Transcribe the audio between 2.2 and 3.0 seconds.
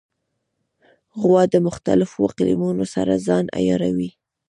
اقلیمونو